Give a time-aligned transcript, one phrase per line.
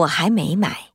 [0.00, 0.89] 我还没买。